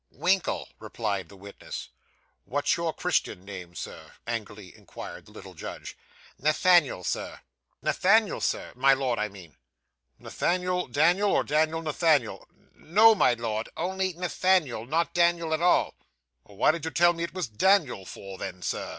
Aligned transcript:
'Winkle,' 0.09 0.67
replied 0.79 1.29
the 1.29 1.35
witness. 1.35 1.89
'What's 2.45 2.75
your 2.75 2.91
Christian 2.91 3.45
name, 3.45 3.75
Sir?' 3.75 4.13
angrily 4.25 4.75
inquired 4.75 5.27
the 5.27 5.31
little 5.31 5.53
judge. 5.53 5.95
'Nathaniel, 6.39 7.03
Sir.' 7.03 7.41
'Daniel 7.83 7.83
any 7.83 7.83
other 7.83 7.83
name?' 7.83 7.83
'Nathaniel, 8.03 8.41
sir 8.41 8.71
my 8.75 8.93
Lord, 8.95 9.19
I 9.19 9.27
mean.' 9.27 9.57
'Nathaniel 10.17 10.87
Daniel, 10.87 11.31
or 11.31 11.43
Daniel 11.43 11.83
Nathaniel?' 11.83 12.47
'No, 12.73 13.13
my 13.13 13.35
Lord, 13.35 13.69
only 13.77 14.13
Nathaniel 14.13 14.87
not 14.87 15.13
Daniel 15.13 15.53
at 15.53 15.61
all.' 15.61 15.93
'What 16.45 16.71
did 16.71 16.85
you 16.85 16.89
tell 16.89 17.13
me 17.13 17.21
it 17.23 17.35
was 17.35 17.47
Daniel 17.47 18.03
for, 18.03 18.39
then, 18.39 18.63
sir? 18.63 18.89